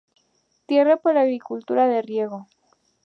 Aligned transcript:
Tierra 0.65 0.95
para 0.97 1.21
agricultura 1.21 1.85
de 1.87 2.01
riego. 2.01 2.47